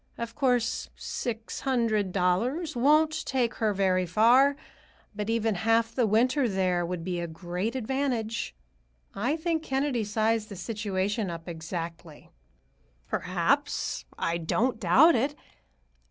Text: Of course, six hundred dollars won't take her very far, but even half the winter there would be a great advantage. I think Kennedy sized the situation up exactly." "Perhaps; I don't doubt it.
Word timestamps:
Of 0.17 0.33
course, 0.33 0.89
six 0.95 1.59
hundred 1.59 2.11
dollars 2.11 2.75
won't 2.75 3.23
take 3.23 3.53
her 3.61 3.71
very 3.71 4.07
far, 4.07 4.55
but 5.15 5.29
even 5.29 5.53
half 5.53 5.93
the 5.93 6.07
winter 6.07 6.49
there 6.49 6.83
would 6.83 7.03
be 7.03 7.19
a 7.19 7.27
great 7.27 7.75
advantage. 7.75 8.55
I 9.13 9.37
think 9.37 9.61
Kennedy 9.61 10.03
sized 10.03 10.49
the 10.49 10.55
situation 10.55 11.29
up 11.29 11.47
exactly." 11.47 12.31
"Perhaps; 13.09 14.05
I 14.17 14.39
don't 14.39 14.79
doubt 14.79 15.13
it. 15.13 15.35